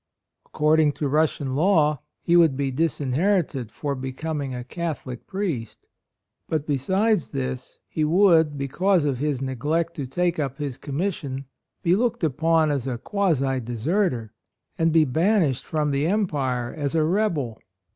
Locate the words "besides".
6.65-7.29